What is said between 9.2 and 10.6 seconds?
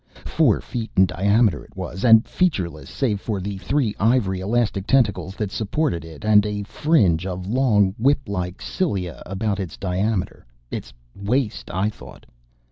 about its diameter